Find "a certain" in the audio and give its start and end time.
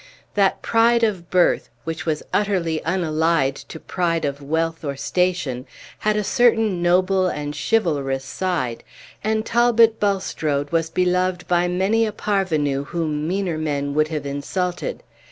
6.17-6.81